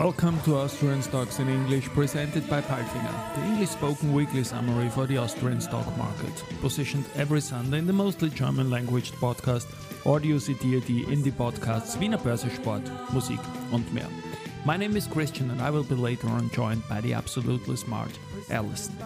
[0.00, 5.04] Welcome to Austrian Stocks in English, presented by Palfinger, the English spoken weekly summary for
[5.06, 6.42] the Austrian stock market.
[6.62, 9.66] Positioned every Sunday in the mostly German language podcast,
[10.06, 12.80] Audio CD Indie Podcasts Wiener Börse Sport,
[13.12, 13.40] Musik
[13.72, 14.08] und mehr.
[14.64, 18.18] My name is Christian and I will be later on joined by the absolutely smart
[18.48, 18.96] Alison.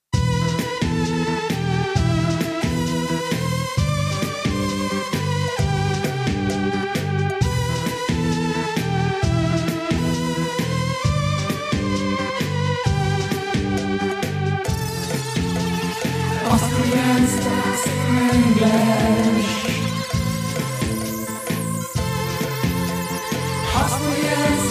[23.89, 24.67] English.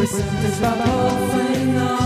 [0.00, 1.99] Listen this whole thing on.